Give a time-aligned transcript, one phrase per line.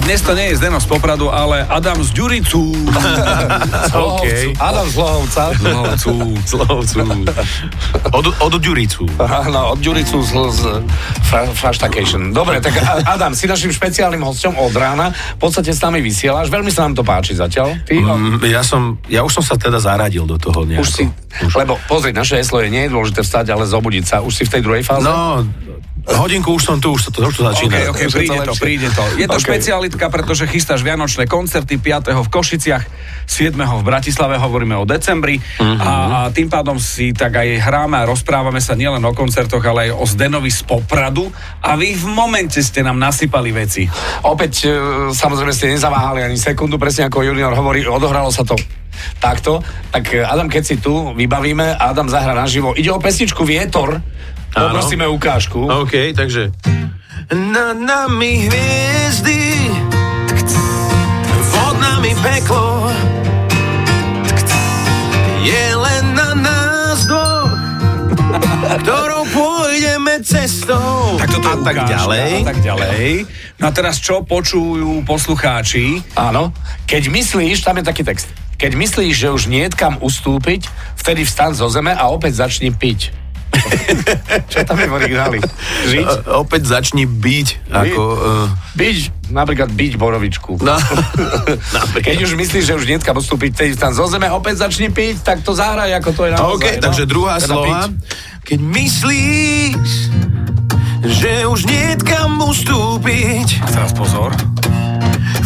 [0.00, 2.60] dnes to nie je Zdeno z Popradu, ale Adam z Ďuricu.
[3.94, 4.24] OK.
[4.56, 5.44] Adam z Lohovca.
[5.54, 6.12] Zlovcu.
[6.44, 6.98] Slovcu.
[8.10, 9.04] Od, od Ďuricu.
[9.18, 10.60] Áno, od Ďuricu z, z
[11.22, 12.30] fra, Frashtacation.
[12.30, 15.10] Dobre, tak A- Adam, si našim špeciálnym hosťom od rána.
[15.34, 16.48] V podstate s nami vysielaš.
[16.48, 17.76] Veľmi sa nám to páči zatiaľ.
[17.82, 20.80] Ty, Mm, Ja som, ja už som sa teda zaradil do toho nejako.
[20.80, 21.04] už si,
[21.52, 24.16] lebo pozri, naše heslo je, nie je dôležité vstať, ale zobudiť sa.
[24.18, 25.04] Už si v tej druhej fáze?
[25.04, 25.44] No,
[26.16, 27.92] hodinku už som tu, už to, už to začína.
[27.92, 29.02] OK, OK, Už je to príde to, príde to.
[29.20, 29.44] Je to OK.
[29.44, 32.16] špecialitka, pretože chystáš vianočné koncerty 5.
[32.16, 32.84] v Košiciach,
[33.28, 33.52] 7.
[33.52, 38.62] v Bratislave, hovoríme o decembri a, a tým pádom si tak aj hráme a rozprávame
[38.64, 41.28] sa nielen o koncertoch, ale aj o Zdenovi z Popradu
[41.60, 43.84] a vy v momente ste nám nasypali veci.
[44.24, 44.70] Opäť, e,
[45.12, 48.56] samozrejme ste nezaváhali ani sekundu, presne ako junior hovorí, odohralo sa to
[49.18, 49.62] takto.
[49.92, 52.74] Tak e, Adam, keď si tu, vybavíme, Adam zahra naživo.
[52.74, 54.00] Ide o pesničku Vietor,
[54.58, 54.74] Áno.
[54.74, 55.70] poprosíme ukážku.
[55.70, 56.50] OK, takže...
[57.30, 59.68] Na nami hviezdy,
[61.52, 62.88] pod nami peklo,
[65.44, 67.52] je len na nás dvoch,
[68.82, 71.20] ktorou pôjdeme cestou.
[71.20, 72.30] Tak toto a tak ukážka, ďalej.
[72.32, 73.06] A tak ďalej.
[73.60, 76.00] No a teraz čo počujú poslucháči?
[76.16, 76.56] Áno.
[76.88, 78.32] Keď myslíš, tam je taký text.
[78.56, 80.66] Keď myslíš, že už nie je kam ustúpiť,
[80.98, 83.27] vtedy vstan zo zeme a opäť začni piť.
[84.52, 85.38] Čo tam je v origináli?
[85.88, 86.06] Žiť?
[86.06, 88.02] Uh, opäť začni byť, ako...
[88.02, 90.62] Uh, Byť, napríklad byť borovičku.
[90.62, 90.76] no,
[92.06, 95.42] Keď už myslíš, že už kam ustúpiť, vtedy vstan zo zeme, opäť začni piť, tak
[95.42, 96.54] to zahraj, ako to je naozaj.
[96.54, 96.82] OK, no.
[96.86, 97.66] takže druhá Teda slova.
[97.66, 97.90] piť.
[98.48, 99.90] Keď myslíš,
[101.04, 104.30] že už nie je kam ustúpiť, A teraz pozor.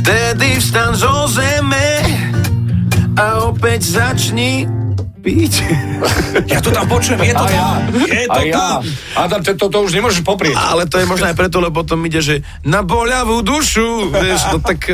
[0.00, 2.00] vtedy vstan zo zeme
[3.14, 4.68] a opäť začni
[5.24, 5.54] piť.
[6.44, 7.78] Ja to tam počujem, je to A ja, tam.
[7.94, 8.54] Je to a ja.
[8.58, 8.80] tam.
[9.16, 10.58] Adam, to, to, to už nemôžeš poprieť.
[10.58, 14.58] Ale to je možno aj preto, lebo potom ide, že na boľavú dušu, vieš, no
[14.60, 14.90] tak...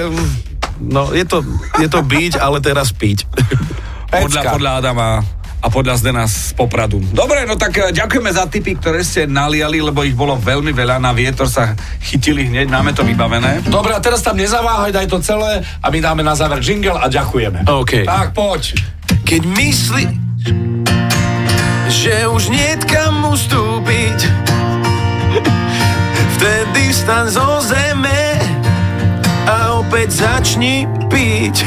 [0.81, 1.45] No, je to,
[1.81, 3.25] je to byť, ale teraz piť.
[4.11, 5.23] Podľa, podľa Adama
[5.61, 6.99] a podľa Zdena z Popradu.
[7.13, 10.97] Dobre, no tak eh, ďakujeme za tipy, ktoré ste naliali, lebo ich bolo veľmi veľa.
[10.99, 13.63] Na vietor sa chytili hneď, máme to vybavené.
[13.69, 17.07] Dobre, a teraz tam nezaváhaj, daj to celé a my dáme na záver jingle a
[17.07, 17.69] ďakujeme.
[17.69, 18.09] OK.
[18.09, 18.73] Tak, poď.
[19.31, 20.43] Keď myslíš,
[21.87, 24.27] že už nie je kam ustúpiť,
[26.35, 28.43] vtedy vstan zo zeme
[29.47, 31.63] a opäť začni piť.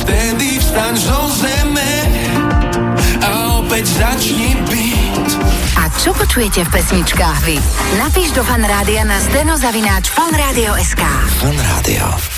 [0.00, 1.92] Vtedy vstan zo zeme
[3.20, 5.28] a opäť začni piť.
[5.76, 7.60] A čo počujete v pesničkách vy?
[8.00, 11.04] Napíš do fanrádia na steno zavináč fanradio.sk.
[11.36, 12.35] Fan Rádio.